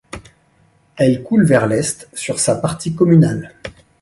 [0.95, 3.53] Elle coule vers l'est sur sa partie communale.